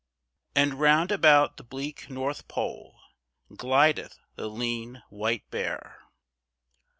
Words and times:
"And 0.55 0.79
round 0.79 1.11
about 1.11 1.57
the 1.57 1.63
bleak 1.63 2.09
North 2.09 2.47
Pole 2.47 2.99
Glideth 3.55 4.17
the 4.33 4.49
lean, 4.49 5.03
white 5.11 5.47
bear." 5.51 5.99